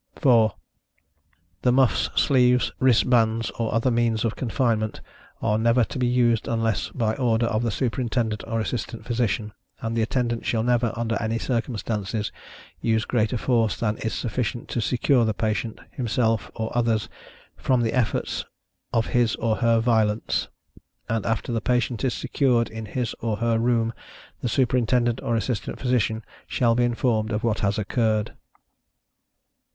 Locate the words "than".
13.79-13.97